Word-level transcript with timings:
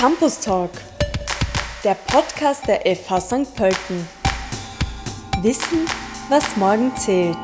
Campus 0.00 0.40
Talk, 0.40 0.70
der 1.84 1.92
Podcast 1.94 2.66
der 2.66 2.80
FH 2.96 3.20
St. 3.20 3.54
Pölten. 3.54 4.08
Wissen, 5.42 5.84
was 6.30 6.56
morgen 6.56 6.90
zählt. 6.96 7.36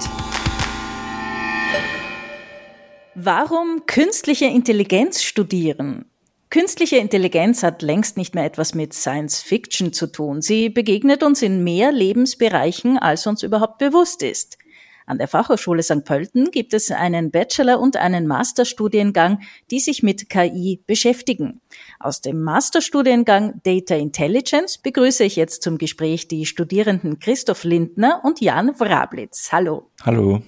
Warum 3.14 3.84
künstliche 3.84 4.46
Intelligenz 4.46 5.23
studieren? 5.23 6.06
Künstliche 6.48 6.96
Intelligenz 6.96 7.62
hat 7.62 7.82
längst 7.82 8.16
nicht 8.16 8.34
mehr 8.34 8.46
etwas 8.46 8.75
mit 8.75 8.95
Science 8.95 9.43
Fiction 9.43 9.93
zu 9.93 10.07
tun. 10.07 10.41
Sie 10.41 10.70
begegnet 10.70 11.23
uns 11.23 11.43
in 11.43 11.62
mehr 11.62 11.93
Lebensbereichen, 11.93 12.96
als 12.96 13.27
uns 13.27 13.43
überhaupt 13.43 13.77
bewusst 13.77 14.23
ist. 14.23 14.57
An 15.07 15.18
der 15.18 15.29
Fachhochschule 15.29 15.84
St. 15.84 16.04
Pölten 16.04 16.50
gibt 16.50 16.75
es 16.75 16.91
einen 16.91 17.30
Bachelor- 17.30 17.79
und 17.79 17.96
einen 17.96 18.27
Masterstudiengang, 18.27 19.41
die 19.70 19.79
sich 19.79 20.02
mit 20.02 20.29
KI 20.29 20.82
beschäftigen. 20.87 21.60
Aus 22.01 22.20
dem 22.20 22.42
Masterstudiengang 22.42 23.60
Data 23.62 23.95
Intelligence 23.95 24.79
begrüße 24.79 25.23
ich 25.23 25.37
jetzt 25.37 25.62
zum 25.62 25.79
Gespräch 25.79 26.27
die 26.27 26.45
Studierenden 26.45 27.20
Christoph 27.20 27.62
Lindner 27.62 28.20
und 28.24 28.41
Jan 28.41 28.79
Wrablitz. 28.79 29.51
Hallo. 29.52 29.91
Hallo. 30.02 30.42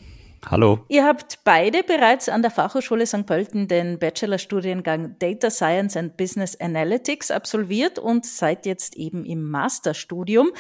Hallo. 0.51 0.85
Ihr 0.89 1.05
habt 1.05 1.41
beide 1.45 1.83
bereits 1.83 2.29
an 2.31 2.41
der 2.41 2.51
Fachhochschule 2.51 3.07
St. 3.07 3.27
Pölten 3.27 3.69
den 3.69 3.99
Bachelorstudiengang 3.99 5.19
Data 5.19 5.51
Science 5.51 5.95
and 5.95 6.17
Business 6.17 6.57
Analytics 6.59 7.31
absolviert 7.31 7.99
und 7.99 8.25
seid 8.25 8.65
jetzt 8.65 8.97
eben 8.97 9.27
im 9.27 9.51
Masterstudium. 9.51 10.51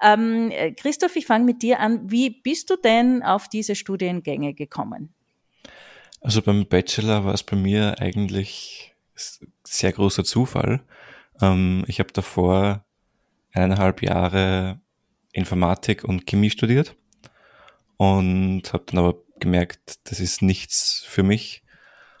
Ähm, 0.00 0.50
äh, 0.52 0.72
Christoph, 0.72 1.16
ich 1.16 1.26
fange 1.26 1.44
mit 1.44 1.62
dir 1.62 1.80
an. 1.80 2.08
Wie 2.08 2.30
bist 2.30 2.70
du 2.70 2.76
denn 2.76 3.24
auf 3.24 3.48
diese 3.48 3.74
Studiengänge 3.74 4.54
gekommen? 4.54 5.12
Also 6.20 6.40
beim 6.40 6.66
Bachelor 6.66 7.24
war 7.24 7.34
es 7.34 7.42
bei 7.42 7.56
mir 7.56 7.98
eigentlich 8.00 8.94
sehr 9.64 9.90
großer 9.90 10.22
Zufall. 10.22 10.82
Ähm, 11.40 11.84
ich 11.88 11.98
habe 11.98 12.12
davor 12.12 12.84
eineinhalb 13.52 14.02
Jahre 14.02 14.80
Informatik 15.32 16.04
und 16.04 16.26
Chemie 16.26 16.50
studiert 16.50 16.94
und 17.96 18.72
habe 18.72 18.84
dann 18.86 18.98
aber 18.98 19.16
gemerkt, 19.42 19.98
das 20.04 20.20
ist 20.20 20.40
nichts 20.40 21.04
für 21.06 21.22
mich 21.22 21.62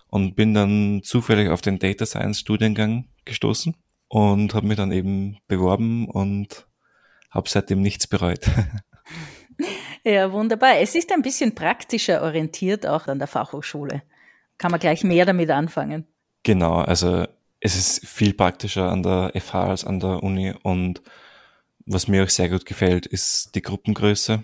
und 0.08 0.36
bin 0.36 0.52
dann 0.52 1.00
zufällig 1.02 1.48
auf 1.48 1.62
den 1.62 1.78
Data 1.78 2.04
Science 2.04 2.40
Studiengang 2.40 3.08
gestoßen 3.24 3.74
und 4.08 4.52
habe 4.52 4.66
mich 4.66 4.76
dann 4.76 4.92
eben 4.92 5.38
beworben 5.48 6.08
und 6.08 6.66
habe 7.30 7.48
seitdem 7.48 7.80
nichts 7.80 8.06
bereut. 8.06 8.46
Ja, 10.04 10.32
wunderbar. 10.32 10.78
Es 10.78 10.96
ist 10.96 11.12
ein 11.12 11.22
bisschen 11.22 11.54
praktischer 11.54 12.22
orientiert 12.22 12.86
auch 12.86 13.06
an 13.06 13.20
der 13.20 13.28
Fachhochschule. 13.28 14.02
Kann 14.58 14.72
man 14.72 14.80
gleich 14.80 15.04
mehr 15.04 15.24
damit 15.24 15.50
anfangen. 15.50 16.08
Genau, 16.42 16.74
also 16.78 17.26
es 17.60 17.76
ist 17.76 18.06
viel 18.06 18.34
praktischer 18.34 18.90
an 18.90 19.04
der 19.04 19.32
FH 19.40 19.62
als 19.62 19.84
an 19.84 20.00
der 20.00 20.22
Uni 20.24 20.52
und 20.64 21.02
was 21.86 22.08
mir 22.08 22.24
auch 22.24 22.28
sehr 22.28 22.48
gut 22.48 22.66
gefällt, 22.66 23.06
ist 23.06 23.54
die 23.54 23.62
Gruppengröße. 23.62 24.42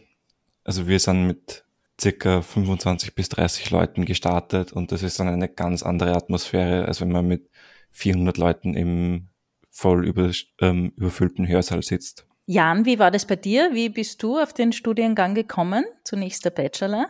Also 0.63 0.87
wir 0.87 1.01
sind 1.01 1.27
mit 1.27 1.65
circa 2.01 2.43
25 2.43 3.15
bis 3.15 3.29
30 3.29 3.71
Leuten 3.71 4.05
gestartet 4.05 4.73
und 4.73 4.93
das 4.93 5.03
ist 5.03 5.19
dann 5.19 5.29
eine 5.29 5.49
ganz 5.49 5.83
andere 5.83 6.15
Atmosphäre, 6.15 6.87
als 6.87 7.01
wenn 7.01 7.13
man 7.13 7.27
mit 7.27 7.51
400 7.91 8.37
Leuten 8.39 8.75
im 8.75 9.29
voll 9.71 10.07
über, 10.07 10.31
ähm, 10.61 10.93
überfüllten 10.97 11.47
Hörsaal 11.47 11.83
sitzt. 11.83 12.27
Jan, 12.47 12.85
wie 12.85 12.99
war 12.99 13.11
das 13.11 13.27
bei 13.27 13.37
dir? 13.37 13.71
Wie 13.73 13.89
bist 13.89 14.23
du 14.23 14.39
auf 14.39 14.53
den 14.53 14.73
Studiengang 14.73 15.35
gekommen? 15.35 15.85
Zunächst 16.05 16.45
der 16.45 16.51
Bachelor. 16.51 17.07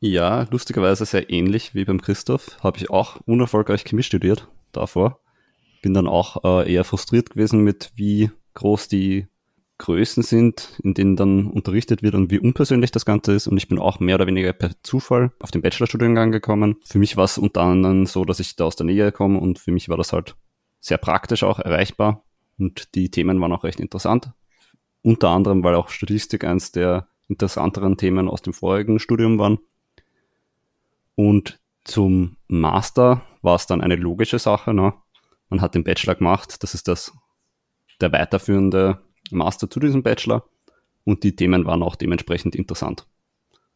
Ja, 0.00 0.46
lustigerweise 0.50 1.04
sehr 1.04 1.30
ähnlich 1.30 1.74
wie 1.74 1.84
beim 1.84 2.00
Christoph. 2.00 2.58
Habe 2.62 2.78
ich 2.78 2.90
auch 2.90 3.20
unerfolgreich 3.26 3.84
Chemie 3.84 4.02
studiert 4.02 4.48
davor. 4.72 5.20
Bin 5.82 5.94
dann 5.94 6.08
auch 6.08 6.42
äh, 6.42 6.72
eher 6.72 6.84
frustriert 6.84 7.30
gewesen 7.30 7.62
mit, 7.62 7.92
wie 7.94 8.30
groß 8.54 8.88
die 8.88 9.26
Größen 9.82 10.22
sind, 10.22 10.78
in 10.84 10.94
denen 10.94 11.16
dann 11.16 11.48
unterrichtet 11.48 12.04
wird 12.04 12.14
und 12.14 12.30
wie 12.30 12.38
unpersönlich 12.38 12.92
das 12.92 13.04
Ganze 13.04 13.32
ist. 13.32 13.48
Und 13.48 13.56
ich 13.56 13.66
bin 13.66 13.80
auch 13.80 13.98
mehr 13.98 14.14
oder 14.14 14.28
weniger 14.28 14.52
per 14.52 14.70
Zufall 14.84 15.32
auf 15.40 15.50
den 15.50 15.60
Bachelorstudiengang 15.60 16.30
gekommen. 16.30 16.76
Für 16.84 17.00
mich 17.00 17.16
war 17.16 17.24
es 17.24 17.36
unter 17.36 17.62
anderem 17.62 18.06
so, 18.06 18.24
dass 18.24 18.38
ich 18.38 18.54
da 18.54 18.66
aus 18.66 18.76
der 18.76 18.86
Nähe 18.86 19.10
komme 19.10 19.40
und 19.40 19.58
für 19.58 19.72
mich 19.72 19.88
war 19.88 19.96
das 19.96 20.12
halt 20.12 20.36
sehr 20.78 20.98
praktisch 20.98 21.42
auch 21.42 21.58
erreichbar. 21.58 22.22
Und 22.60 22.94
die 22.94 23.10
Themen 23.10 23.40
waren 23.40 23.52
auch 23.52 23.64
recht 23.64 23.80
interessant. 23.80 24.30
Unter 25.02 25.30
anderem, 25.30 25.64
weil 25.64 25.74
auch 25.74 25.88
Statistik 25.88 26.44
eins 26.44 26.70
der 26.70 27.08
interessanteren 27.26 27.96
Themen 27.96 28.28
aus 28.28 28.40
dem 28.40 28.52
vorigen 28.52 29.00
Studium 29.00 29.40
waren. 29.40 29.58
Und 31.16 31.58
zum 31.82 32.36
Master 32.46 33.22
war 33.42 33.56
es 33.56 33.66
dann 33.66 33.80
eine 33.80 33.96
logische 33.96 34.38
Sache. 34.38 34.74
Ne? 34.74 34.94
Man 35.48 35.60
hat 35.60 35.74
den 35.74 35.82
Bachelor 35.82 36.14
gemacht, 36.14 36.62
das 36.62 36.74
ist 36.74 36.86
das 36.86 37.12
der 38.00 38.12
weiterführende 38.12 39.00
Master 39.32 39.68
zu 39.68 39.80
diesem 39.80 40.02
Bachelor 40.02 40.44
und 41.04 41.24
die 41.24 41.34
Themen 41.34 41.64
waren 41.64 41.82
auch 41.82 41.96
dementsprechend 41.96 42.54
interessant. 42.54 43.06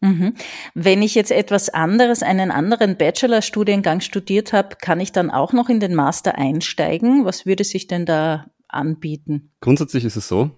Mhm. 0.01 0.35
Wenn 0.75 1.03
ich 1.03 1.15
jetzt 1.15 1.31
etwas 1.31 1.71
anderes, 1.71 2.23
einen 2.23 2.51
anderen 2.51 2.97
Bachelorstudiengang 2.97 4.01
studiert 4.01 4.53
habe, 4.53 4.77
kann 4.81 5.01
ich 5.01 5.13
dann 5.13 5.31
auch 5.31 5.53
noch 5.53 5.69
in 5.69 5.81
den 5.81 5.95
Master 5.95 6.37
einsteigen? 6.37 7.25
Was 7.25 7.47
würde 7.47 7.65
sich 7.65 7.87
denn 7.87 8.05
da 8.05 8.47
anbieten? 8.69 9.51
Grundsätzlich 9.61 10.05
ist 10.05 10.17
es 10.17 10.29
so, 10.29 10.51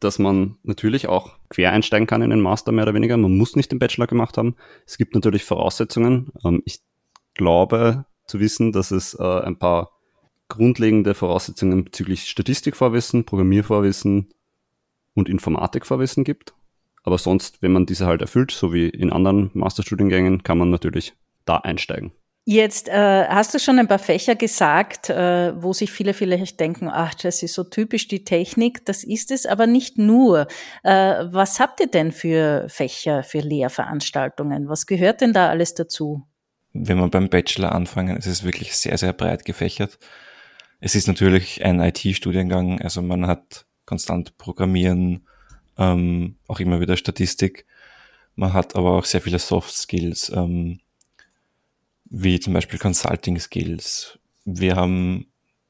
dass 0.00 0.18
man 0.18 0.58
natürlich 0.62 1.08
auch 1.08 1.38
quer 1.48 1.72
einsteigen 1.72 2.06
kann 2.06 2.22
in 2.22 2.30
den 2.30 2.40
Master 2.40 2.70
mehr 2.70 2.84
oder 2.84 2.94
weniger. 2.94 3.16
Man 3.16 3.36
muss 3.36 3.56
nicht 3.56 3.72
den 3.72 3.78
Bachelor 3.78 4.06
gemacht 4.06 4.36
haben. 4.36 4.56
Es 4.86 4.98
gibt 4.98 5.14
natürlich 5.14 5.44
Voraussetzungen. 5.44 6.30
Ähm, 6.44 6.62
ich 6.66 6.80
glaube 7.34 8.04
zu 8.26 8.40
wissen, 8.40 8.72
dass 8.72 8.90
es 8.90 9.14
äh, 9.14 9.40
ein 9.40 9.58
paar 9.58 9.95
grundlegende 10.48 11.14
Voraussetzungen 11.14 11.84
bezüglich 11.84 12.28
Statistikvorwissen, 12.28 13.24
Programmiervorwissen 13.24 14.28
und 15.14 15.28
Informatikvorwissen 15.28 16.24
gibt. 16.24 16.54
Aber 17.02 17.18
sonst, 17.18 17.62
wenn 17.62 17.72
man 17.72 17.86
diese 17.86 18.06
halt 18.06 18.20
erfüllt, 18.20 18.50
so 18.50 18.72
wie 18.72 18.88
in 18.88 19.12
anderen 19.12 19.50
Masterstudiengängen, 19.54 20.42
kann 20.42 20.58
man 20.58 20.70
natürlich 20.70 21.14
da 21.44 21.58
einsteigen. 21.58 22.12
Jetzt 22.48 22.88
äh, 22.88 23.26
hast 23.26 23.54
du 23.54 23.58
schon 23.58 23.80
ein 23.80 23.88
paar 23.88 23.98
Fächer 23.98 24.36
gesagt, 24.36 25.10
äh, 25.10 25.52
wo 25.60 25.72
sich 25.72 25.90
viele 25.90 26.14
vielleicht 26.14 26.60
denken, 26.60 26.88
ach, 26.88 27.14
das 27.14 27.42
ist 27.42 27.54
so 27.54 27.64
typisch 27.64 28.06
die 28.06 28.22
Technik. 28.22 28.84
Das 28.84 29.02
ist 29.02 29.32
es 29.32 29.46
aber 29.46 29.66
nicht 29.66 29.98
nur. 29.98 30.46
Äh, 30.84 31.24
was 31.24 31.58
habt 31.58 31.80
ihr 31.80 31.88
denn 31.88 32.12
für 32.12 32.68
Fächer, 32.68 33.24
für 33.24 33.40
Lehrveranstaltungen? 33.40 34.68
Was 34.68 34.86
gehört 34.86 35.22
denn 35.22 35.32
da 35.32 35.48
alles 35.48 35.74
dazu? 35.74 36.22
Wenn 36.72 36.98
wir 36.98 37.08
beim 37.08 37.28
Bachelor 37.28 37.72
anfangen, 37.72 38.16
ist 38.16 38.26
es 38.26 38.44
wirklich 38.44 38.76
sehr, 38.76 38.96
sehr 38.96 39.12
breit 39.12 39.44
gefächert. 39.44 39.98
Es 40.80 40.94
ist 40.94 41.08
natürlich 41.08 41.64
ein 41.64 41.80
IT-Studiengang, 41.80 42.80
also 42.80 43.00
man 43.02 43.26
hat 43.26 43.66
konstant 43.86 44.36
Programmieren, 44.36 45.26
ähm, 45.78 46.36
auch 46.48 46.60
immer 46.60 46.80
wieder 46.80 46.96
Statistik. 46.96 47.66
Man 48.34 48.52
hat 48.52 48.76
aber 48.76 48.98
auch 48.98 49.04
sehr 49.04 49.22
viele 49.22 49.38
Soft 49.38 49.74
Skills, 49.74 50.30
ähm, 50.34 50.80
wie 52.04 52.38
zum 52.40 52.52
Beispiel 52.52 52.78
Consulting 52.78 53.38
Skills. 53.38 54.18
Wir 54.44 54.76
haben 54.76 55.26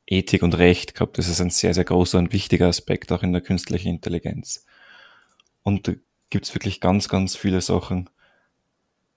Ethik 0.07 0.43
und 0.43 0.59
Recht 0.59 0.95
gehabt. 0.95 1.19
Das 1.19 1.29
ist 1.29 1.41
ein 1.41 1.51
sehr, 1.51 1.75
sehr 1.75 1.85
großer 1.85 2.19
und 2.19 2.33
wichtiger 2.33 2.69
Aspekt 2.69 3.13
auch 3.13 3.23
in 3.23 3.33
der 3.33 3.43
künstlichen 3.43 3.89
Intelligenz. 3.89 4.65
Und 5.63 5.89
da 5.89 5.93
gibt's 6.31 6.55
wirklich 6.55 6.81
ganz, 6.81 7.09
ganz 7.09 7.37
viele 7.37 7.61
Sachen, 7.61 8.11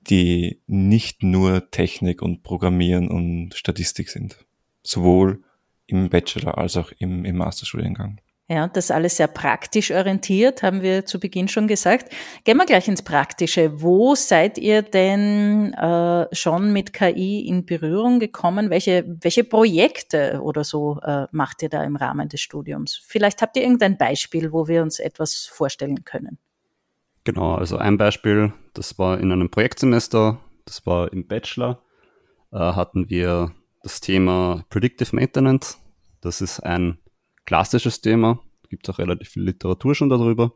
die 0.02 0.62
nicht 0.68 1.24
nur 1.24 1.70
Technik 1.72 2.22
und 2.22 2.44
Programmieren 2.44 3.10
und 3.10 3.54
Statistik 3.54 4.10
sind. 4.10 4.38
Sowohl 4.82 5.44
im 5.90 6.10
Bachelor 6.10 6.58
als 6.58 6.78
auch 6.78 6.92
im, 6.98 7.26
im 7.26 7.38
Masterstudiengang. 7.38 8.20
Ja, 8.52 8.68
das 8.68 8.90
alles 8.90 9.18
sehr 9.18 9.28
praktisch 9.28 9.92
orientiert, 9.92 10.64
haben 10.64 10.82
wir 10.82 11.06
zu 11.06 11.20
Beginn 11.20 11.48
schon 11.48 11.68
gesagt. 11.68 12.12
Gehen 12.46 12.58
wir 12.58 12.66
gleich 12.66 12.88
ins 12.88 13.04
Praktische. 13.04 13.80
Wo 13.80 14.16
seid 14.16 14.58
ihr 14.58 14.82
denn 14.82 15.72
äh, 15.76 16.26
schon 16.36 16.74
mit 16.74 16.92
KI 16.92 17.48
in 17.48 17.68
Berührung 17.68 18.20
gekommen? 18.20 18.72
Welche, 18.72 19.06
welche 19.08 19.44
Projekte 19.44 20.42
oder 20.42 20.64
so 20.64 21.00
äh, 21.04 21.28
macht 21.32 21.62
ihr 21.62 21.70
da 21.70 21.84
im 21.84 21.96
Rahmen 21.96 22.28
des 22.28 22.42
Studiums? 22.42 23.00
Vielleicht 23.06 23.44
habt 23.44 23.56
ihr 23.56 23.62
irgendein 23.62 24.00
Beispiel, 24.00 24.52
wo 24.52 24.68
wir 24.68 24.82
uns 24.82 24.98
etwas 24.98 25.46
vorstellen 25.46 26.04
können. 26.04 26.40
Genau, 27.26 27.54
also 27.54 27.78
ein 27.78 27.98
Beispiel, 27.98 28.52
das 28.74 28.98
war 28.98 29.20
in 29.20 29.32
einem 29.32 29.52
Projektsemester, 29.52 30.40
das 30.66 30.88
war 30.88 31.14
im 31.14 31.28
Bachelor, 31.28 31.84
äh, 32.52 32.58
hatten 32.58 33.12
wir 33.12 33.52
das 33.84 34.02
Thema 34.02 34.66
Predictive 34.70 35.16
Maintenance. 35.16 35.78
Das 36.22 36.42
ist 36.42 36.60
ein 36.60 36.98
klassisches 37.46 38.02
Thema, 38.02 38.40
gibt 38.70 38.90
auch 38.90 39.00
relativ 39.00 39.30
viel 39.30 39.44
Literatur 39.44 39.96
schon 39.96 40.10
darüber. 40.10 40.54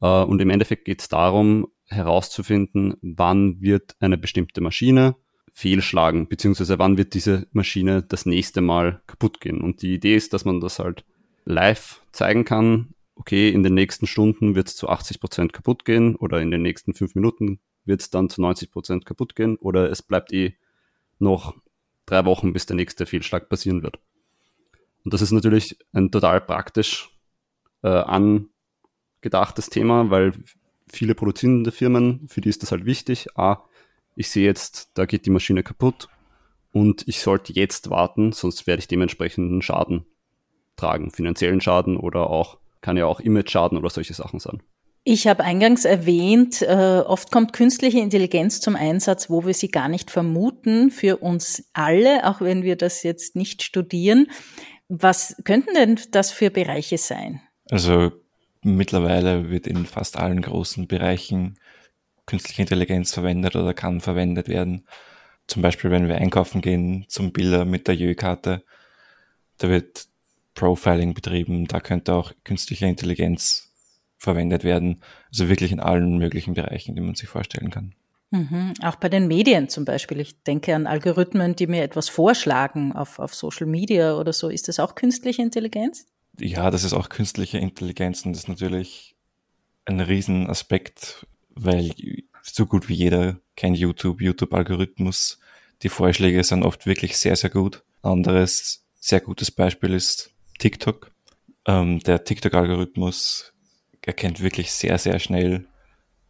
Äh, 0.00 0.22
und 0.22 0.40
im 0.40 0.50
Endeffekt 0.50 0.84
geht 0.84 1.00
es 1.00 1.08
darum, 1.08 1.68
herauszufinden, 1.86 2.96
wann 3.00 3.60
wird 3.60 3.96
eine 4.00 4.18
bestimmte 4.18 4.60
Maschine 4.60 5.16
fehlschlagen, 5.52 6.28
beziehungsweise 6.28 6.78
wann 6.78 6.98
wird 6.98 7.14
diese 7.14 7.48
Maschine 7.52 8.02
das 8.02 8.26
nächste 8.26 8.60
Mal 8.60 9.02
kaputt 9.06 9.40
gehen. 9.40 9.60
Und 9.60 9.82
die 9.82 9.94
Idee 9.94 10.14
ist, 10.14 10.32
dass 10.32 10.44
man 10.44 10.60
das 10.60 10.78
halt 10.78 11.04
live 11.44 12.02
zeigen 12.12 12.44
kann. 12.44 12.94
Okay, 13.14 13.48
in 13.48 13.62
den 13.62 13.74
nächsten 13.74 14.06
Stunden 14.06 14.54
wird 14.54 14.68
es 14.68 14.76
zu 14.76 14.88
80 14.88 15.18
Prozent 15.18 15.52
kaputt 15.52 15.84
gehen 15.84 16.14
oder 16.14 16.40
in 16.40 16.50
den 16.50 16.62
nächsten 16.62 16.94
fünf 16.94 17.14
Minuten 17.16 17.58
wird 17.84 18.02
es 18.02 18.10
dann 18.10 18.28
zu 18.28 18.40
90 18.40 18.70
Prozent 18.70 19.06
kaputt 19.06 19.34
gehen 19.34 19.56
oder 19.56 19.90
es 19.90 20.02
bleibt 20.02 20.32
eh 20.32 20.54
noch 21.18 21.56
drei 22.08 22.24
Wochen, 22.24 22.52
bis 22.52 22.66
der 22.66 22.76
nächste 22.76 23.06
Fehlschlag 23.06 23.48
passieren 23.48 23.82
wird. 23.82 23.98
Und 25.04 25.14
das 25.14 25.22
ist 25.22 25.32
natürlich 25.32 25.78
ein 25.92 26.10
total 26.10 26.40
praktisch 26.40 27.10
äh, 27.82 27.88
angedachtes 27.88 29.70
Thema, 29.70 30.10
weil 30.10 30.32
viele 30.88 31.14
produzierende 31.14 31.72
Firmen, 31.72 32.26
für 32.28 32.40
die 32.40 32.48
ist 32.48 32.62
das 32.62 32.72
halt 32.72 32.84
wichtig. 32.84 33.36
A, 33.36 33.64
ich 34.16 34.30
sehe 34.30 34.44
jetzt, 34.44 34.90
da 34.94 35.06
geht 35.06 35.26
die 35.26 35.30
Maschine 35.30 35.62
kaputt 35.62 36.08
und 36.72 37.06
ich 37.06 37.20
sollte 37.20 37.52
jetzt 37.52 37.90
warten, 37.90 38.32
sonst 38.32 38.66
werde 38.66 38.80
ich 38.80 38.88
dementsprechenden 38.88 39.62
Schaden 39.62 40.06
tragen, 40.76 41.10
finanziellen 41.10 41.60
Schaden 41.60 41.96
oder 41.96 42.30
auch, 42.30 42.58
kann 42.80 42.96
ja 42.96 43.06
auch 43.06 43.20
Image-Schaden 43.20 43.78
oder 43.78 43.90
solche 43.90 44.14
Sachen 44.14 44.40
sein. 44.40 44.62
Ich 45.10 45.26
habe 45.26 45.42
eingangs 45.42 45.86
erwähnt, 45.86 46.60
äh, 46.60 47.02
oft 47.02 47.30
kommt 47.30 47.54
künstliche 47.54 47.98
Intelligenz 47.98 48.60
zum 48.60 48.76
Einsatz, 48.76 49.30
wo 49.30 49.46
wir 49.46 49.54
sie 49.54 49.68
gar 49.68 49.88
nicht 49.88 50.10
vermuten, 50.10 50.90
für 50.90 51.16
uns 51.16 51.70
alle, 51.72 52.26
auch 52.26 52.42
wenn 52.42 52.62
wir 52.62 52.76
das 52.76 53.02
jetzt 53.04 53.34
nicht 53.34 53.62
studieren. 53.62 54.26
Was 54.90 55.34
könnten 55.44 55.72
denn 55.72 55.98
das 56.10 56.30
für 56.30 56.50
Bereiche 56.50 56.98
sein? 56.98 57.40
Also 57.70 58.12
mittlerweile 58.60 59.48
wird 59.48 59.66
in 59.66 59.86
fast 59.86 60.18
allen 60.18 60.42
großen 60.42 60.86
Bereichen 60.88 61.58
künstliche 62.26 62.60
Intelligenz 62.60 63.14
verwendet 63.14 63.56
oder 63.56 63.72
kann 63.72 64.02
verwendet 64.02 64.48
werden. 64.48 64.86
Zum 65.46 65.62
Beispiel, 65.62 65.90
wenn 65.90 66.08
wir 66.08 66.16
einkaufen 66.16 66.60
gehen 66.60 67.06
zum 67.08 67.32
Bilder 67.32 67.64
mit 67.64 67.88
der 67.88 67.94
Jö-Karte, 67.94 68.62
da 69.56 69.70
wird 69.70 70.06
Profiling 70.52 71.14
betrieben, 71.14 71.66
da 71.66 71.80
könnte 71.80 72.12
auch 72.12 72.34
künstliche 72.44 72.84
Intelligenz 72.84 73.67
verwendet 74.18 74.64
werden. 74.64 75.00
Also 75.30 75.48
wirklich 75.48 75.72
in 75.72 75.80
allen 75.80 76.18
möglichen 76.18 76.54
Bereichen, 76.54 76.94
die 76.94 77.00
man 77.00 77.14
sich 77.14 77.28
vorstellen 77.28 77.70
kann. 77.70 77.94
Mhm. 78.30 78.74
Auch 78.82 78.96
bei 78.96 79.08
den 79.08 79.26
Medien 79.26 79.68
zum 79.68 79.84
Beispiel. 79.84 80.20
Ich 80.20 80.42
denke 80.42 80.74
an 80.74 80.86
Algorithmen, 80.86 81.56
die 81.56 81.66
mir 81.66 81.82
etwas 81.82 82.08
vorschlagen 82.08 82.92
auf, 82.92 83.18
auf 83.18 83.34
Social 83.34 83.66
Media 83.66 84.16
oder 84.16 84.32
so. 84.32 84.48
Ist 84.48 84.68
das 84.68 84.80
auch 84.80 84.94
künstliche 84.94 85.40
Intelligenz? 85.40 86.06
Ja, 86.38 86.70
das 86.70 86.84
ist 86.84 86.92
auch 86.92 87.08
künstliche 87.08 87.58
Intelligenz 87.58 88.24
und 88.24 88.32
das 88.32 88.42
ist 88.42 88.48
natürlich 88.48 89.16
ein 89.86 90.00
Riesenaspekt, 90.00 91.26
weil 91.54 91.92
so 92.42 92.66
gut 92.66 92.88
wie 92.88 92.94
jeder 92.94 93.40
kennt 93.56 93.78
YouTube, 93.78 94.20
YouTube-Algorithmus. 94.20 95.40
Die 95.82 95.88
Vorschläge 95.88 96.44
sind 96.44 96.62
oft 96.62 96.86
wirklich 96.86 97.16
sehr, 97.16 97.36
sehr 97.36 97.50
gut. 97.50 97.82
Anderes 98.02 98.84
sehr 99.00 99.20
gutes 99.20 99.50
Beispiel 99.50 99.94
ist 99.94 100.30
TikTok. 100.58 101.10
Ähm, 101.66 102.00
der 102.00 102.24
TikTok-Algorithmus 102.24 103.52
erkennt 104.08 104.40
wirklich 104.40 104.72
sehr, 104.72 104.98
sehr 104.98 105.18
schnell 105.18 105.66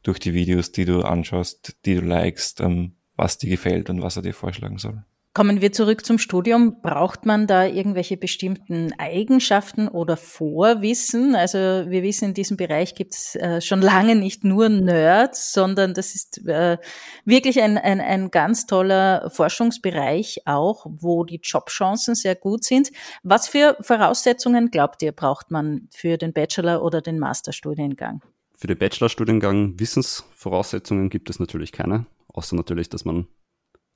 durch 0.03 0.19
die 0.19 0.35
Videos, 0.35 0.73
die 0.73 0.85
du 0.85 1.03
anschaust, 1.03 1.77
die 1.85 1.95
du 1.95 2.01
likest, 2.01 2.61
ähm, 2.61 2.97
was 3.15 3.39
dir 3.39 3.49
gefällt 3.49 3.89
und 3.89 4.03
was 4.03 4.17
er 4.17 4.23
dir 4.23 4.35
vorschlagen 4.35 4.79
soll. 4.79 5.05
Kommen 5.39 5.61
wir 5.61 5.71
zurück 5.71 6.05
zum 6.05 6.19
Studium. 6.19 6.83
Braucht 6.83 7.25
man 7.25 7.47
da 7.47 7.65
irgendwelche 7.65 8.17
bestimmten 8.17 8.93
Eigenschaften 8.99 9.87
oder 9.87 10.17
Vorwissen? 10.17 11.37
Also 11.37 11.59
wir 11.59 12.03
wissen, 12.03 12.31
in 12.31 12.35
diesem 12.35 12.57
Bereich 12.57 12.97
gibt 12.97 13.15
es 13.15 13.37
äh, 13.37 13.61
schon 13.61 13.81
lange 13.81 14.17
nicht 14.17 14.43
nur 14.43 14.69
Nerds, 14.69 15.53
sondern 15.53 15.95
das 15.95 16.17
ist 16.17 16.45
äh, 16.49 16.79
wirklich 17.25 17.63
ein, 17.63 17.79
ein, 17.79 18.01
ein 18.01 18.33
ganz 18.33 18.67
toller 18.67 19.31
Forschungsbereich 19.31 20.41
auch, 20.45 20.87
wo 20.89 21.23
die 21.23 21.39
Jobchancen 21.41 22.17
sehr 22.17 22.35
gut 22.35 22.65
sind. 22.65 22.91
Was 23.23 23.47
für 23.47 23.77
Voraussetzungen, 23.81 24.73
glaubt 24.73 25.03
ihr, 25.03 25.13
braucht 25.13 25.53
man 25.53 25.87
für 25.93 26.17
den 26.17 26.33
Bachelor- 26.33 26.83
oder 26.83 27.01
den 27.01 27.21
Masterstudiengang? 27.21 28.23
Für 28.57 28.67
den 28.67 28.79
Bachelorstudiengang 28.79 29.79
Wissensvoraussetzungen 29.79 31.11
gibt 31.11 31.31
es 31.31 31.39
natürlich 31.39 31.71
keine, 31.71 32.07
außer 32.27 32.57
natürlich, 32.57 32.89
dass 32.89 33.05
man 33.05 33.29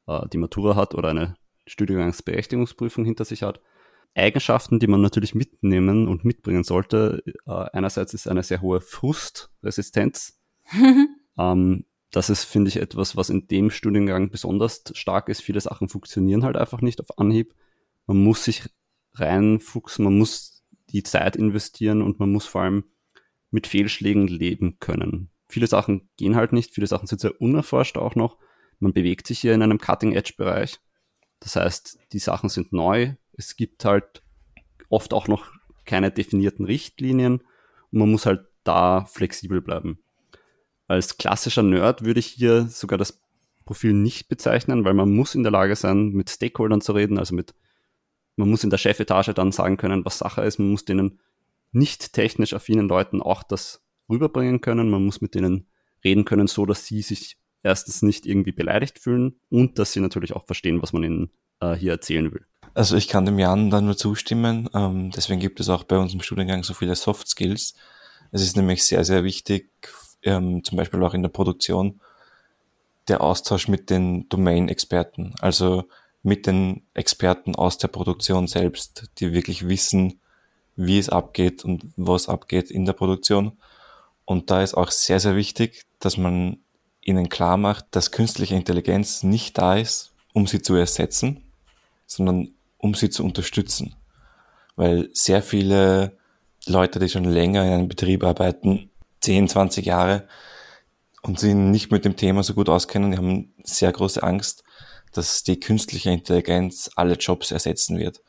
äh, 0.06 0.28
die 0.32 0.38
Matura 0.38 0.76
hat 0.76 0.94
oder 0.94 1.10
eine 1.10 1.36
Studiengangsberechtigungsprüfung 1.66 3.04
hinter 3.04 3.24
sich 3.24 3.42
hat. 3.42 3.60
Eigenschaften, 4.14 4.78
die 4.78 4.86
man 4.86 5.00
natürlich 5.00 5.34
mitnehmen 5.34 6.06
und 6.06 6.24
mitbringen 6.24 6.64
sollte. 6.64 7.22
Äh, 7.46 7.50
einerseits 7.72 8.14
ist 8.14 8.28
eine 8.28 8.42
sehr 8.42 8.60
hohe 8.60 8.80
Frustresistenz. 8.80 10.40
ähm, 11.38 11.84
das 12.10 12.28
ist, 12.28 12.44
finde 12.44 12.68
ich, 12.68 12.76
etwas, 12.76 13.16
was 13.16 13.30
in 13.30 13.48
dem 13.48 13.70
Studiengang 13.70 14.30
besonders 14.30 14.84
stark 14.92 15.30
ist. 15.30 15.40
Viele 15.40 15.60
Sachen 15.60 15.88
funktionieren 15.88 16.44
halt 16.44 16.56
einfach 16.56 16.82
nicht 16.82 17.00
auf 17.00 17.18
Anhieb. 17.18 17.54
Man 18.06 18.22
muss 18.22 18.44
sich 18.44 18.68
reinfuchsen, 19.14 20.04
man 20.04 20.18
muss 20.18 20.62
die 20.90 21.02
Zeit 21.02 21.36
investieren 21.36 22.02
und 22.02 22.18
man 22.18 22.30
muss 22.30 22.44
vor 22.44 22.62
allem 22.62 22.84
mit 23.50 23.66
Fehlschlägen 23.66 24.28
leben 24.28 24.78
können. 24.78 25.30
Viele 25.48 25.66
Sachen 25.66 26.10
gehen 26.16 26.36
halt 26.36 26.52
nicht, 26.52 26.74
viele 26.74 26.86
Sachen 26.86 27.06
sind 27.06 27.20
sehr 27.20 27.40
unerforscht 27.40 27.96
auch 27.96 28.14
noch 28.14 28.38
man 28.82 28.92
bewegt 28.92 29.28
sich 29.28 29.38
hier 29.38 29.54
in 29.54 29.62
einem 29.62 29.78
Cutting-Edge-Bereich. 29.78 30.80
Das 31.38 31.56
heißt, 31.56 31.98
die 32.12 32.18
Sachen 32.18 32.48
sind 32.48 32.72
neu. 32.72 33.14
Es 33.32 33.56
gibt 33.56 33.84
halt 33.84 34.22
oft 34.88 35.14
auch 35.14 35.28
noch 35.28 35.52
keine 35.84 36.10
definierten 36.10 36.66
Richtlinien 36.66 37.42
und 37.92 37.98
man 37.98 38.10
muss 38.10 38.26
halt 38.26 38.44
da 38.64 39.04
flexibel 39.04 39.60
bleiben. 39.60 39.98
Als 40.88 41.16
klassischer 41.16 41.62
Nerd 41.62 42.04
würde 42.04 42.20
ich 42.20 42.26
hier 42.26 42.66
sogar 42.66 42.98
das 42.98 43.20
Profil 43.64 43.92
nicht 43.92 44.28
bezeichnen, 44.28 44.84
weil 44.84 44.94
man 44.94 45.14
muss 45.14 45.36
in 45.36 45.44
der 45.44 45.52
Lage 45.52 45.76
sein, 45.76 46.10
mit 46.10 46.28
Stakeholdern 46.28 46.80
zu 46.80 46.92
reden, 46.92 47.18
also 47.18 47.34
mit, 47.36 47.54
man 48.34 48.50
muss 48.50 48.64
in 48.64 48.70
der 48.70 48.78
Chefetage 48.78 49.32
dann 49.32 49.52
sagen 49.52 49.76
können, 49.76 50.04
was 50.04 50.18
Sache 50.18 50.42
ist, 50.42 50.58
man 50.58 50.70
muss 50.70 50.84
denen 50.84 51.20
nicht 51.70 52.12
technisch 52.12 52.52
affinen 52.52 52.88
Leuten 52.88 53.22
auch 53.22 53.44
das 53.44 53.84
rüberbringen 54.10 54.60
können, 54.60 54.90
man 54.90 55.04
muss 55.04 55.20
mit 55.20 55.36
denen 55.36 55.68
reden 56.04 56.24
können, 56.24 56.48
so 56.48 56.66
dass 56.66 56.84
sie 56.84 57.02
sich 57.02 57.38
erstens 57.62 58.02
nicht 58.02 58.26
irgendwie 58.26 58.52
beleidigt 58.52 58.98
fühlen 58.98 59.36
und 59.50 59.78
dass 59.78 59.92
sie 59.92 60.00
natürlich 60.00 60.34
auch 60.34 60.46
verstehen, 60.46 60.82
was 60.82 60.92
man 60.92 61.04
ihnen 61.04 61.30
äh, 61.60 61.74
hier 61.74 61.92
erzählen 61.92 62.32
will. 62.32 62.44
Also 62.74 62.96
ich 62.96 63.08
kann 63.08 63.26
dem 63.26 63.38
Jan 63.38 63.70
da 63.70 63.80
nur 63.80 63.96
zustimmen. 63.96 64.68
Ähm, 64.74 65.10
deswegen 65.10 65.40
gibt 65.40 65.60
es 65.60 65.68
auch 65.68 65.84
bei 65.84 65.98
uns 65.98 66.14
im 66.14 66.22
Studiengang 66.22 66.64
so 66.64 66.74
viele 66.74 66.94
Soft 66.94 67.28
Skills. 67.28 67.74
Es 68.30 68.42
ist 68.42 68.56
nämlich 68.56 68.84
sehr, 68.84 69.04
sehr 69.04 69.24
wichtig, 69.24 69.70
ähm, 70.22 70.64
zum 70.64 70.78
Beispiel 70.78 71.02
auch 71.02 71.14
in 71.14 71.22
der 71.22 71.28
Produktion, 71.28 72.00
der 73.08 73.20
Austausch 73.20 73.68
mit 73.68 73.90
den 73.90 74.28
Domain-Experten, 74.28 75.34
also 75.40 75.84
mit 76.22 76.46
den 76.46 76.82
Experten 76.94 77.54
aus 77.56 77.78
der 77.78 77.88
Produktion 77.88 78.46
selbst, 78.46 79.10
die 79.18 79.32
wirklich 79.32 79.68
wissen, 79.68 80.20
wie 80.76 80.98
es 80.98 81.08
abgeht 81.08 81.64
und 81.64 81.84
was 81.96 82.28
abgeht 82.28 82.70
in 82.70 82.86
der 82.86 82.92
Produktion. 82.94 83.58
Und 84.24 84.50
da 84.50 84.62
ist 84.62 84.74
auch 84.74 84.90
sehr, 84.90 85.20
sehr 85.20 85.36
wichtig, 85.36 85.84
dass 85.98 86.16
man 86.16 86.61
ihnen 87.02 87.28
klar 87.28 87.56
macht, 87.56 87.86
dass 87.90 88.10
künstliche 88.10 88.54
Intelligenz 88.54 89.22
nicht 89.22 89.58
da 89.58 89.76
ist, 89.76 90.12
um 90.32 90.46
sie 90.46 90.62
zu 90.62 90.74
ersetzen, 90.74 91.42
sondern 92.06 92.50
um 92.78 92.94
sie 92.94 93.10
zu 93.10 93.24
unterstützen. 93.24 93.94
Weil 94.76 95.10
sehr 95.12 95.42
viele 95.42 96.16
Leute, 96.66 96.98
die 96.98 97.08
schon 97.08 97.24
länger 97.24 97.64
in 97.64 97.72
einem 97.72 97.88
Betrieb 97.88 98.24
arbeiten, 98.24 98.90
10, 99.20 99.48
20 99.48 99.86
Jahre, 99.86 100.26
und 101.22 101.38
sie 101.38 101.54
nicht 101.54 101.92
mit 101.92 102.04
dem 102.04 102.16
Thema 102.16 102.42
so 102.42 102.54
gut 102.54 102.68
auskennen, 102.68 103.12
die 103.12 103.16
haben 103.16 103.52
sehr 103.62 103.92
große 103.92 104.22
Angst, 104.22 104.64
dass 105.12 105.44
die 105.44 105.60
künstliche 105.60 106.10
Intelligenz 106.10 106.90
alle 106.96 107.14
Jobs 107.14 107.52
ersetzen 107.52 107.98
wird. 107.98 108.22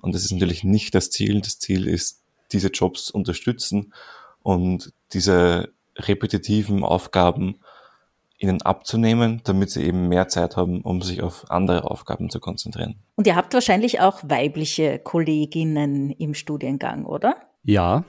Und 0.00 0.14
das 0.14 0.24
ist 0.24 0.32
natürlich 0.32 0.64
nicht 0.64 0.94
das 0.94 1.10
Ziel. 1.10 1.40
Das 1.40 1.58
Ziel 1.58 1.86
ist, 1.86 2.22
diese 2.52 2.68
Jobs 2.68 3.10
unterstützen 3.10 3.92
und 4.42 4.92
diese 5.12 5.72
repetitiven 5.96 6.84
Aufgaben 6.84 7.60
ihnen 8.38 8.62
abzunehmen, 8.62 9.40
damit 9.44 9.70
sie 9.70 9.84
eben 9.84 10.08
mehr 10.08 10.28
Zeit 10.28 10.56
haben, 10.56 10.82
um 10.82 11.02
sich 11.02 11.22
auf 11.22 11.50
andere 11.50 11.90
Aufgaben 11.90 12.30
zu 12.30 12.40
konzentrieren. 12.40 13.02
Und 13.16 13.26
ihr 13.26 13.36
habt 13.36 13.52
wahrscheinlich 13.52 14.00
auch 14.00 14.22
weibliche 14.24 14.98
Kolleginnen 14.98 16.10
im 16.10 16.34
Studiengang, 16.34 17.04
oder? 17.04 17.36
Ja, 17.64 18.04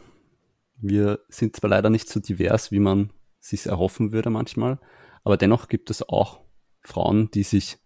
wir 0.77 1.19
sind 1.29 1.55
zwar 1.55 1.71
leider 1.71 1.89
nicht 1.89 2.07
so 2.07 2.19
divers, 2.19 2.71
wie 2.71 2.79
man 2.79 3.11
sich 3.39 3.65
erhoffen 3.65 4.11
würde 4.11 4.29
manchmal, 4.29 4.79
aber 5.23 5.35
dennoch 5.35 5.67
gibt 5.67 5.89
es 5.89 6.07
auch 6.07 6.41
Frauen, 6.81 7.31
die 7.31 7.43
sich 7.43 7.77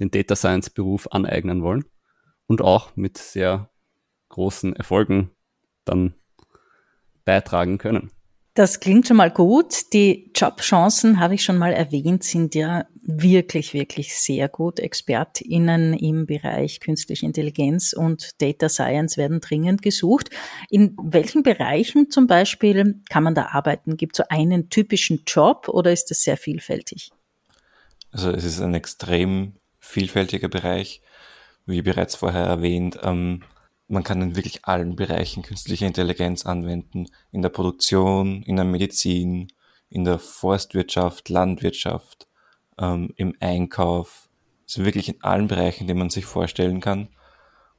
den 0.00 0.10
Data 0.10 0.36
Science 0.36 0.70
Beruf 0.70 1.08
aneignen 1.10 1.62
wollen 1.62 1.84
und 2.46 2.62
auch 2.62 2.94
mit 2.96 3.18
sehr 3.18 3.70
großen 4.28 4.74
Erfolgen 4.76 5.30
dann 5.84 6.14
beitragen 7.24 7.78
können. 7.78 8.10
Das 8.58 8.80
klingt 8.80 9.06
schon 9.06 9.18
mal 9.18 9.30
gut. 9.30 9.92
Die 9.92 10.32
Jobchancen, 10.34 11.20
habe 11.20 11.36
ich 11.36 11.44
schon 11.44 11.58
mal 11.58 11.72
erwähnt, 11.72 12.24
sind 12.24 12.56
ja 12.56 12.86
wirklich, 13.02 13.72
wirklich 13.72 14.18
sehr 14.18 14.48
gut. 14.48 14.80
ExpertInnen 14.80 15.94
im 15.94 16.26
Bereich 16.26 16.80
künstliche 16.80 17.24
Intelligenz 17.24 17.92
und 17.92 18.42
Data 18.42 18.68
Science 18.68 19.16
werden 19.16 19.38
dringend 19.38 19.80
gesucht. 19.80 20.30
In 20.70 20.96
welchen 21.00 21.44
Bereichen 21.44 22.10
zum 22.10 22.26
Beispiel 22.26 23.00
kann 23.08 23.22
man 23.22 23.36
da 23.36 23.46
arbeiten? 23.52 23.96
Gibt 23.96 24.18
es 24.18 24.24
so 24.24 24.24
einen 24.28 24.70
typischen 24.70 25.22
Job 25.24 25.68
oder 25.68 25.92
ist 25.92 26.06
das 26.06 26.22
sehr 26.22 26.36
vielfältig? 26.36 27.12
Also 28.10 28.32
es 28.32 28.42
ist 28.42 28.60
ein 28.60 28.74
extrem 28.74 29.52
vielfältiger 29.78 30.48
Bereich. 30.48 31.00
Wie 31.64 31.82
bereits 31.82 32.16
vorher 32.16 32.46
erwähnt, 32.46 32.98
ähm, 33.04 33.44
man 33.88 34.04
kann 34.04 34.22
in 34.22 34.36
wirklich 34.36 34.64
allen 34.66 34.96
Bereichen 34.96 35.42
künstliche 35.42 35.86
Intelligenz 35.86 36.46
anwenden. 36.46 37.06
In 37.32 37.42
der 37.42 37.48
Produktion, 37.48 38.42
in 38.42 38.56
der 38.56 38.64
Medizin, 38.64 39.48
in 39.88 40.04
der 40.04 40.18
Forstwirtschaft, 40.18 41.28
Landwirtschaft, 41.30 42.28
ähm, 42.78 43.12
im 43.16 43.34
Einkauf. 43.40 44.28
Also 44.66 44.84
wirklich 44.84 45.08
in 45.08 45.22
allen 45.22 45.48
Bereichen, 45.48 45.86
die 45.86 45.94
man 45.94 46.10
sich 46.10 46.26
vorstellen 46.26 46.80
kann. 46.80 47.08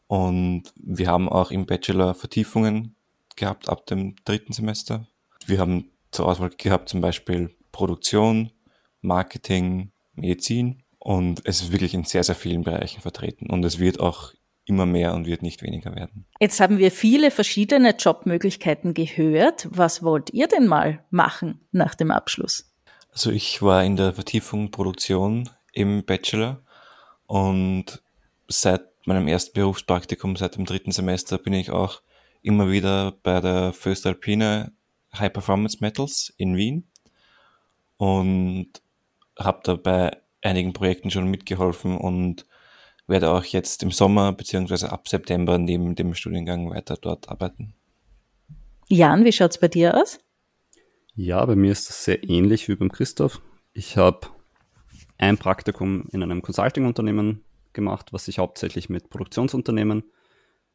Und 0.07 0.63
wir 0.75 1.07
haben 1.07 1.29
auch 1.29 1.51
im 1.51 1.67
Bachelor 1.67 2.15
Vertiefungen 2.15 2.95
gehabt 3.35 3.69
ab 3.69 3.85
dem 3.85 4.15
dritten 4.25 4.53
Semester. 4.53 5.07
Wir 5.45 5.59
haben 5.59 5.91
zur 6.11 6.27
Auswahl 6.27 6.49
gehabt 6.49 6.89
zum 6.89 7.01
Beispiel 7.01 7.55
Produktion, 7.71 8.51
Marketing, 9.01 9.91
Medizin 10.13 10.83
und 10.97 11.41
es 11.45 11.61
ist 11.61 11.71
wirklich 11.71 11.93
in 11.93 12.03
sehr, 12.03 12.23
sehr 12.23 12.35
vielen 12.35 12.63
Bereichen 12.63 13.01
vertreten 13.01 13.49
und 13.49 13.63
es 13.63 13.77
wird 13.77 13.99
auch 13.99 14.33
immer 14.69 14.85
mehr 14.85 15.13
und 15.13 15.25
wird 15.25 15.41
nicht 15.41 15.61
weniger 15.63 15.95
werden. 15.95 16.25
Jetzt 16.39 16.59
haben 16.59 16.77
wir 16.77 16.91
viele 16.91 17.31
verschiedene 17.31 17.95
Jobmöglichkeiten 17.97 18.93
gehört. 18.93 19.67
Was 19.71 20.03
wollt 20.03 20.29
ihr 20.31 20.47
denn 20.47 20.67
mal 20.67 21.03
machen 21.09 21.59
nach 21.71 21.95
dem 21.95 22.11
Abschluss? 22.11 22.71
Also 23.11 23.31
ich 23.31 23.61
war 23.61 23.83
in 23.83 23.95
der 23.95 24.13
Vertiefung 24.13 24.71
Produktion 24.71 25.49
im 25.73 26.05
Bachelor 26.05 26.61
und 27.25 28.01
seit 28.47 28.81
meinem 29.05 29.27
ersten 29.27 29.53
Berufspraktikum, 29.53 30.35
seit 30.35 30.55
dem 30.55 30.65
dritten 30.65 30.91
Semester, 30.91 31.37
bin 31.37 31.53
ich 31.53 31.71
auch 31.71 32.01
immer 32.41 32.69
wieder 32.71 33.13
bei 33.23 33.41
der 33.41 33.73
Föstalpine 33.73 34.71
High 35.17 35.33
Performance 35.33 35.77
Metals 35.81 36.31
in 36.37 36.55
Wien 36.55 36.87
und 37.97 38.69
habe 39.37 39.61
da 39.63 39.75
bei 39.75 40.15
einigen 40.41 40.73
Projekten 40.73 41.11
schon 41.11 41.29
mitgeholfen 41.29 41.97
und 41.97 42.45
werde 43.09 43.31
auch 43.31 43.43
jetzt 43.43 43.83
im 43.83 43.91
Sommer 43.91 44.33
beziehungsweise 44.33 44.91
ab 44.91 45.07
September 45.07 45.57
neben 45.57 45.95
dem 45.95 46.13
Studiengang 46.13 46.69
weiter 46.69 46.95
dort 46.95 47.29
arbeiten. 47.29 47.73
Jan, 48.87 49.25
wie 49.25 49.31
schaut's 49.31 49.59
bei 49.59 49.67
dir 49.67 49.95
aus? 49.95 50.19
Ja, 51.15 51.45
bei 51.45 51.55
mir 51.55 51.71
ist 51.71 51.89
das 51.89 52.05
sehr 52.05 52.23
ähnlich 52.23 52.67
wie 52.67 52.75
beim 52.75 52.91
Christoph. 52.91 53.41
Ich 53.73 53.97
habe 53.97 54.27
ein 55.17 55.37
Praktikum 55.37 56.07
in 56.11 56.23
einem 56.23 56.41
Consulting-Unternehmen 56.41 57.43
gemacht, 57.73 58.13
was 58.13 58.25
sich 58.25 58.39
hauptsächlich 58.39 58.89
mit 58.89 59.09
Produktionsunternehmen 59.09 60.03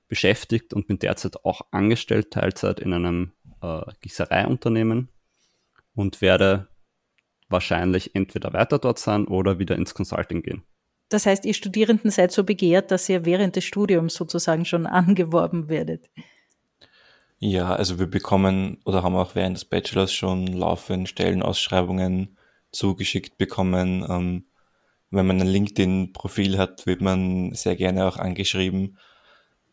beschäftigt 0.07 0.75
und 0.75 0.87
bin 0.87 0.99
derzeit 0.99 1.45
auch 1.45 1.63
angestellt 1.71 2.31
Teilzeit 2.31 2.79
in 2.79 2.93
einem 2.93 3.33
äh, 3.63 3.81
Gießereiunternehmen 4.03 5.09
und 5.95 6.21
werde 6.21 6.69
wahrscheinlich 7.49 8.15
entweder 8.15 8.53
weiter 8.53 8.79
dort 8.79 8.99
sein 8.99 9.27
oder 9.27 9.59
wieder 9.59 9.77
ins 9.77 9.95
Consulting 9.95 10.43
gehen. 10.43 10.63
Das 11.09 11.27
heißt, 11.27 11.45
ihr 11.45 11.55
Studierenden 11.55 12.11
seid 12.11 12.33
so 12.33 12.45
begehrt, 12.45 12.91
dass 12.91 13.09
ihr 13.09 13.25
während 13.25 13.57
des 13.57 13.65
Studiums 13.65 14.15
sozusagen 14.15 14.65
schon 14.65 14.87
angeworben 14.87 15.69
werdet. 15.69 16.11
Ja, 17.39 17.75
also 17.75 17.99
wir 17.99 18.07
bekommen 18.07 18.79
oder 18.85 19.03
haben 19.03 19.17
auch 19.17 19.35
während 19.35 19.57
des 19.57 19.65
Bachelors 19.65 20.13
schon 20.13 20.47
laufend 20.47 21.09
Stellenausschreibungen 21.09 22.39
zugeschickt 22.73 23.37
bekommen. 23.37 24.07
Ähm, 24.09 24.45
wenn 25.11 25.27
man 25.27 25.41
ein 25.41 25.47
LinkedIn-Profil 25.47 26.59
hat, 26.59 26.87
wird 26.87 27.01
man 27.01 27.55
sehr 27.55 27.77
gerne 27.77 28.07
auch 28.07 28.17
angeschrieben. 28.17 28.99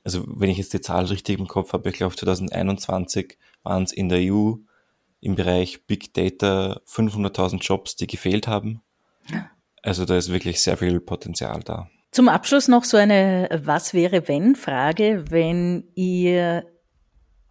Also 0.03 0.23
wenn 0.27 0.49
ich 0.49 0.57
jetzt 0.57 0.73
die 0.73 0.81
Zahl 0.81 1.05
richtig 1.05 1.39
im 1.39 1.47
Kopf 1.47 1.73
habe, 1.73 1.89
ich 1.89 1.95
glaube 1.95 2.15
2021 2.15 3.37
waren 3.63 3.83
es 3.83 3.93
in 3.93 4.09
der 4.09 4.19
EU 4.19 4.55
im 5.21 5.35
Bereich 5.35 5.85
Big 5.85 6.13
Data 6.13 6.81
500.000 6.87 7.59
Jobs, 7.59 7.95
die 7.95 8.07
gefehlt 8.07 8.47
haben. 8.47 8.81
Also 9.81 10.05
da 10.05 10.17
ist 10.17 10.31
wirklich 10.31 10.61
sehr 10.61 10.77
viel 10.77 10.99
Potenzial 10.99 11.61
da. 11.63 11.89
Zum 12.11 12.27
Abschluss 12.27 12.67
noch 12.67 12.83
so 12.83 12.97
eine 12.97 13.49
Was 13.63 13.93
wäre 13.93 14.27
wenn 14.27 14.55
Frage, 14.55 15.25
wenn 15.29 15.85
ihr 15.95 16.65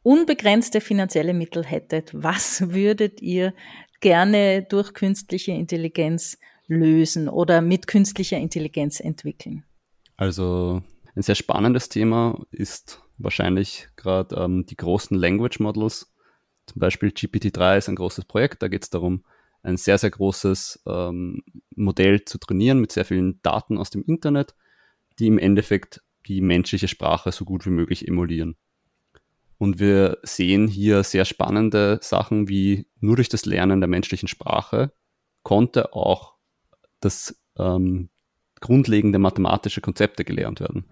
unbegrenzte 0.02 0.80
finanzielle 0.80 1.34
Mittel 1.34 1.64
hättet, 1.64 2.10
was 2.12 2.70
würdet 2.70 3.20
ihr 3.20 3.54
gerne 4.00 4.62
durch 4.62 4.94
künstliche 4.94 5.52
Intelligenz 5.52 6.38
lösen 6.66 7.28
oder 7.28 7.60
mit 7.60 7.86
künstlicher 7.86 8.38
Intelligenz 8.38 9.00
entwickeln? 9.00 9.64
Also 10.16 10.82
ein 11.16 11.22
sehr 11.22 11.34
spannendes 11.34 11.88
Thema 11.88 12.40
ist 12.50 13.02
wahrscheinlich 13.18 13.88
gerade 13.96 14.36
ähm, 14.36 14.66
die 14.66 14.76
großen 14.76 15.16
Language 15.16 15.60
Models. 15.60 16.12
Zum 16.66 16.80
Beispiel 16.80 17.10
GPT-3 17.10 17.78
ist 17.78 17.88
ein 17.88 17.96
großes 17.96 18.26
Projekt, 18.26 18.62
da 18.62 18.68
geht 18.68 18.84
es 18.84 18.90
darum, 18.90 19.24
ein 19.62 19.76
sehr, 19.76 19.98
sehr 19.98 20.10
großes 20.10 20.82
ähm, 20.86 21.42
Modell 21.74 22.24
zu 22.24 22.38
trainieren 22.38 22.80
mit 22.80 22.92
sehr 22.92 23.04
vielen 23.04 23.40
Daten 23.42 23.78
aus 23.78 23.90
dem 23.90 24.04
Internet, 24.04 24.54
die 25.18 25.26
im 25.26 25.38
Endeffekt 25.38 26.02
die 26.26 26.40
menschliche 26.40 26.88
Sprache 26.88 27.32
so 27.32 27.44
gut 27.44 27.66
wie 27.66 27.70
möglich 27.70 28.06
emulieren. 28.06 28.56
Und 29.58 29.78
wir 29.78 30.18
sehen 30.22 30.68
hier 30.68 31.02
sehr 31.02 31.26
spannende 31.26 31.98
Sachen, 32.02 32.48
wie 32.48 32.86
nur 33.00 33.16
durch 33.16 33.28
das 33.28 33.44
Lernen 33.44 33.80
der 33.80 33.88
menschlichen 33.88 34.28
Sprache 34.28 34.92
konnte 35.42 35.92
auch 35.92 36.34
das 37.00 37.38
ähm, 37.58 38.08
grundlegende 38.60 39.18
mathematische 39.18 39.80
Konzepte 39.80 40.24
gelernt 40.24 40.60
werden. 40.60 40.86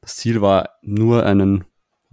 Das 0.00 0.16
Ziel 0.16 0.40
war 0.40 0.70
nur 0.82 1.24
einen 1.24 1.64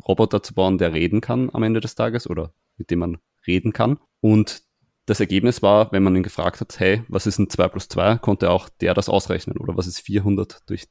Roboter 0.07 0.43
zu 0.43 0.53
bauen, 0.53 0.77
der 0.77 0.93
reden 0.93 1.21
kann 1.21 1.49
am 1.51 1.63
Ende 1.63 1.79
des 1.79 1.95
Tages 1.95 2.29
oder 2.29 2.53
mit 2.77 2.91
dem 2.91 2.99
man 2.99 3.17
reden 3.47 3.73
kann. 3.73 3.99
Und 4.21 4.63
das 5.07 5.21
Ergebnis 5.21 5.61
war, 5.61 5.91
wenn 5.93 6.03
man 6.03 6.15
ihn 6.15 6.21
gefragt 6.21 6.59
hat, 6.59 6.79
hey, 6.79 7.03
was 7.07 7.25
ist 7.25 7.39
ein 7.39 7.49
2 7.49 7.69
plus 7.69 7.87
2, 7.87 8.17
konnte 8.17 8.51
auch 8.51 8.67
der 8.69 8.93
das 8.93 9.07
ausrechnen 9.09 9.57
oder 9.57 9.75
was 9.77 9.87
ist 9.87 10.01
400 10.01 10.69
durch 10.69 10.87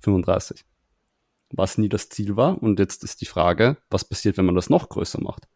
35. 0.00 0.64
Was 1.52 1.78
nie 1.78 1.88
das 1.88 2.08
Ziel 2.08 2.36
war. 2.36 2.60
Und 2.60 2.80
jetzt 2.80 3.04
ist 3.04 3.20
die 3.20 3.26
Frage, 3.26 3.76
was 3.88 4.04
passiert, 4.04 4.36
wenn 4.36 4.44
man 4.44 4.56
das 4.56 4.70
noch 4.70 4.88
größer 4.88 5.20
macht? 5.22 5.48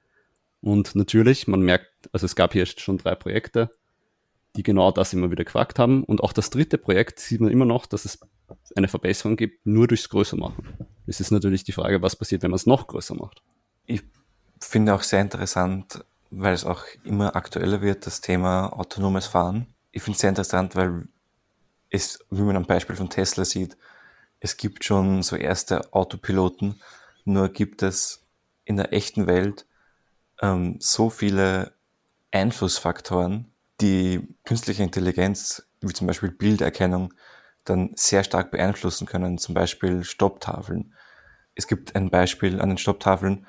Und 0.60 0.94
natürlich, 0.94 1.48
man 1.48 1.60
merkt, 1.60 1.90
also 2.12 2.24
es 2.24 2.36
gab 2.36 2.52
hier 2.52 2.66
schon 2.66 2.98
drei 2.98 3.16
Projekte, 3.16 3.70
die 4.56 4.62
genau 4.62 4.92
das 4.92 5.12
immer 5.12 5.32
wieder 5.32 5.44
gefragt 5.44 5.80
haben. 5.80 6.04
Und 6.04 6.22
auch 6.22 6.32
das 6.32 6.50
dritte 6.50 6.78
Projekt 6.78 7.18
sieht 7.18 7.40
man 7.40 7.50
immer 7.50 7.64
noch, 7.64 7.84
dass 7.84 8.04
es 8.04 8.20
eine 8.76 8.88
Verbesserung 8.88 9.36
gibt, 9.36 9.66
nur 9.66 9.88
durchs 9.88 10.08
Größer 10.08 10.36
machen. 10.36 10.86
Es 11.08 11.18
ist 11.18 11.32
natürlich 11.32 11.64
die 11.64 11.72
Frage, 11.72 12.00
was 12.00 12.14
passiert, 12.14 12.42
wenn 12.42 12.52
man 12.52 12.56
es 12.56 12.66
noch 12.66 12.86
größer 12.86 13.16
macht. 13.16 13.42
Ich 13.86 14.02
finde 14.60 14.94
auch 14.94 15.02
sehr 15.02 15.20
interessant, 15.20 16.04
weil 16.36 16.54
es 16.54 16.64
auch 16.64 16.84
immer 17.04 17.36
aktueller 17.36 17.80
wird, 17.80 18.06
das 18.06 18.20
Thema 18.20 18.68
autonomes 18.68 19.26
Fahren. 19.26 19.66
Ich 19.92 20.02
finde 20.02 20.16
es 20.16 20.20
sehr 20.20 20.30
interessant, 20.30 20.74
weil 20.74 21.06
es, 21.90 22.18
wie 22.30 22.42
man 22.42 22.56
am 22.56 22.66
Beispiel 22.66 22.96
von 22.96 23.10
Tesla 23.10 23.44
sieht, 23.44 23.76
es 24.40 24.56
gibt 24.56 24.84
schon 24.84 25.22
so 25.22 25.36
erste 25.36 25.92
Autopiloten, 25.92 26.80
nur 27.24 27.48
gibt 27.48 27.82
es 27.82 28.26
in 28.64 28.76
der 28.76 28.92
echten 28.92 29.26
Welt 29.26 29.66
ähm, 30.42 30.76
so 30.80 31.08
viele 31.08 31.72
Einflussfaktoren, 32.32 33.52
die 33.80 34.26
künstliche 34.44 34.82
Intelligenz, 34.82 35.66
wie 35.80 35.92
zum 35.92 36.06
Beispiel 36.06 36.30
Bilderkennung, 36.30 37.14
dann 37.64 37.92
sehr 37.94 38.24
stark 38.24 38.50
beeinflussen 38.50 39.06
können, 39.06 39.38
zum 39.38 39.54
Beispiel 39.54 40.04
Stopptafeln. 40.04 40.94
Es 41.54 41.66
gibt 41.66 41.94
ein 41.94 42.10
Beispiel 42.10 42.60
an 42.60 42.70
den 42.70 42.78
Stopptafeln, 42.78 43.46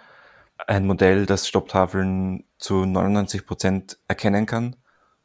ein 0.67 0.85
Modell, 0.85 1.25
das 1.25 1.47
Stopptafeln 1.47 2.45
zu 2.57 2.85
99 2.85 3.45
Prozent 3.45 3.97
erkennen 4.07 4.45
kann. 4.45 4.75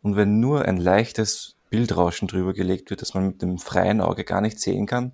Und 0.02 0.16
wenn 0.16 0.40
nur 0.40 0.64
ein 0.64 0.76
leichtes 0.76 1.56
Bildrauschen 1.70 2.28
drüber 2.28 2.52
gelegt 2.52 2.90
wird, 2.90 3.02
das 3.02 3.14
man 3.14 3.28
mit 3.28 3.42
dem 3.42 3.58
freien 3.58 4.00
Auge 4.00 4.24
gar 4.24 4.40
nicht 4.40 4.60
sehen 4.60 4.86
kann, 4.86 5.12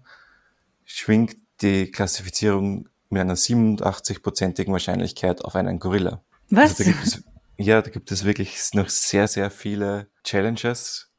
schwingt 0.84 1.36
die 1.60 1.90
Klassifizierung 1.90 2.88
mit 3.08 3.20
einer 3.20 3.36
87-prozentigen 3.36 4.72
Wahrscheinlichkeit 4.72 5.44
auf 5.44 5.54
einen 5.54 5.78
Gorilla. 5.78 6.22
Was? 6.50 6.70
Also 6.70 6.84
da 6.84 6.90
gibt 6.90 7.06
es, 7.06 7.24
ja, 7.58 7.82
da 7.82 7.90
gibt 7.90 8.10
es 8.10 8.24
wirklich 8.24 8.58
noch 8.72 8.88
sehr, 8.88 9.28
sehr 9.28 9.50
viele 9.50 10.08
Challenges. 10.24 11.10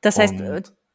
Das 0.00 0.18
heißt, 0.18 0.34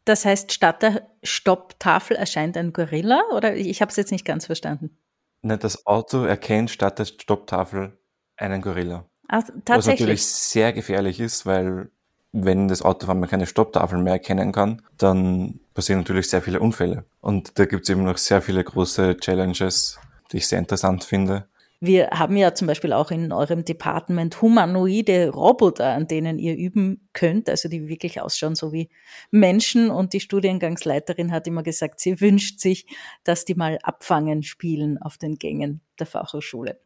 das 0.06 0.26
heißt, 0.26 0.52
statt 0.54 0.82
der 0.82 1.08
Stopptafel 1.24 2.16
erscheint 2.16 2.58
ein 2.58 2.74
Gorilla? 2.74 3.22
Oder 3.34 3.56
ich 3.56 3.82
habe 3.82 3.92
es 3.92 3.98
jetzt 3.98 4.12
nicht 4.12 4.26
ganz 4.26 4.46
verstanden. 4.46 4.98
Ne, 5.42 5.58
das 5.58 5.86
Auto 5.86 6.24
erkennt 6.24 6.70
statt 6.70 7.00
der 7.00 7.06
Stopptafel 7.06 7.98
einen 8.36 8.62
Gorilla. 8.62 9.06
Ach. 9.28 9.44
Was 9.68 9.88
natürlich 9.88 10.26
sehr 10.26 10.74
gefährlich 10.74 11.20
ist, 11.20 11.46
weil 11.46 11.90
wenn 12.32 12.68
das 12.68 12.82
Auto 12.82 13.06
auf 13.06 13.10
einmal 13.10 13.30
keine 13.30 13.48
Stopptafel 13.48 14.00
mehr 14.00 14.14
erkennen 14.14 14.52
kann, 14.52 14.82
dann 14.98 15.60
passieren 15.74 16.02
natürlich 16.02 16.30
sehr 16.30 16.42
viele 16.42 16.60
Unfälle. 16.60 17.06
Und 17.22 17.58
da 17.58 17.66
gibt 17.66 17.84
es 17.84 17.90
eben 17.90 18.04
noch 18.04 18.18
sehr 18.18 18.42
viele 18.42 18.64
große 18.64 19.18
Challenges, 19.18 20.00
die 20.32 20.38
ich 20.38 20.48
sehr 20.48 20.60
interessant 20.60 21.04
finde. 21.04 21.48
Wir 21.82 22.10
haben 22.10 22.36
ja 22.36 22.54
zum 22.54 22.68
Beispiel 22.68 22.92
auch 22.92 23.10
in 23.10 23.32
eurem 23.32 23.64
Department 23.64 24.42
humanoide 24.42 25.30
Roboter, 25.30 25.94
an 25.94 26.08
denen 26.08 26.38
ihr 26.38 26.58
üben 26.58 27.08
könnt, 27.14 27.50
also 27.50 27.70
die 27.70 27.88
wirklich 27.88 28.20
ausschauen 28.20 28.56
so 28.56 28.74
wie 28.74 28.90
Menschen. 29.32 29.90
Und 29.90 30.12
die 30.12 30.20
Studiengangsleiterin 30.20 31.32
hat 31.32 31.48
immer 31.48 31.64
gesagt, 31.64 32.02
sie 32.02 32.20
wünscht 32.20 32.60
sich, 32.60 32.86
dass 33.24 33.46
die 33.46 33.56
mal 33.56 33.80
abfangen 33.82 34.44
spielen 34.44 35.02
auf 35.02 35.18
den 35.18 35.36
Gängen 35.36 35.80
der 36.00 36.08
Fachhochschule. 36.08 36.80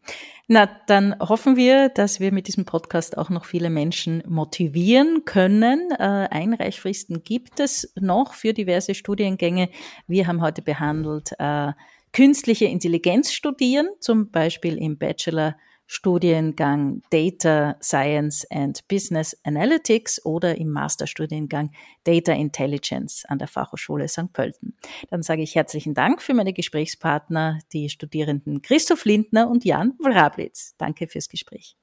Na, 0.48 0.70
dann 0.88 1.18
hoffen 1.20 1.56
wir, 1.56 1.90
dass 1.90 2.20
wir 2.20 2.32
mit 2.32 2.48
diesem 2.48 2.66
Podcast 2.66 3.18
auch 3.18 3.32
noch 3.32 3.46
viele 3.46 3.72
Menschen 3.72 4.22
motivieren 4.28 5.26
können. 5.26 5.90
Äh, 5.92 6.28
Einreichfristen 6.30 7.24
gibt 7.24 7.60
es 7.60 7.94
noch 8.00 8.34
für 8.34 8.54
diverse 8.54 8.94
Studiengänge. 8.94 9.70
Wir 10.08 10.28
haben 10.28 10.42
heute 10.42 10.62
behandelt 10.62 11.32
äh, 11.40 11.72
künstliche 12.14 12.66
Intelligenz 12.66 13.34
studieren, 13.34 13.90
zum 14.00 14.32
Beispiel 14.32 14.78
im 14.78 14.98
Bachelor 14.98 15.56
Studiengang 15.86 17.02
Data 17.10 17.76
Science 17.82 18.48
and 18.50 18.88
Business 18.88 19.38
Analytics 19.44 20.26
oder 20.26 20.58
im 20.58 20.70
Masterstudiengang 20.70 21.72
Data 22.04 22.32
Intelligence 22.32 23.26
an 23.28 23.38
der 23.38 23.48
Fachhochschule 23.48 24.08
St. 24.08 24.32
Pölten. 24.32 24.78
Dann 25.10 25.22
sage 25.22 25.44
ich 25.44 25.56
herzlichen 25.56 25.94
Dank 25.94 26.22
für 26.22 26.34
meine 26.34 26.54
Gesprächspartner, 26.54 27.60
die 27.74 27.90
Studierenden 27.90 28.62
Christoph 28.62 29.06
Lindner 29.06 29.50
und 29.50 29.66
Jan 29.66 29.94
Wrablitz. 30.00 30.76
Danke 30.78 31.08
fürs 31.08 31.28
Gespräch. 31.28 31.76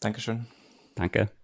Dankeschön. 0.00 0.46
Danke. 0.94 1.30